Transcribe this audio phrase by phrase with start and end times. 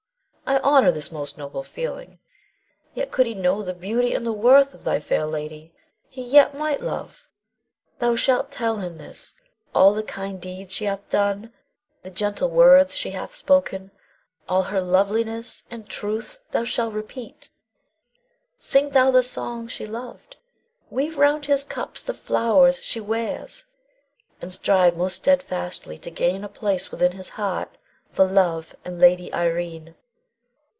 [0.43, 2.19] I honor this most noble feeling;
[2.93, 5.73] yet could he know the beauty and the worth of thy fair lady,
[6.09, 7.25] he yet might love.
[7.99, 9.35] Thou shalt tell him this:
[9.73, 11.53] all the kind deeds she hath done,
[12.03, 13.91] the gentle words she hath spoken;
[14.49, 17.49] all her loveliness and truth thou shalt repeat;
[18.59, 20.35] sing thou the songs she loved;
[20.89, 23.67] weave round his cups the flowers she wears;
[24.41, 27.77] and strive most steadfastly to gain a place within his heart
[28.11, 29.95] for love and Lady Irene.